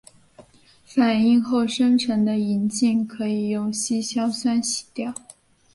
[0.83, 5.13] 反应后生成的银镜可以用稀硝酸洗掉。